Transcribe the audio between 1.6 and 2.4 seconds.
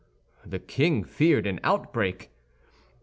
outbreak.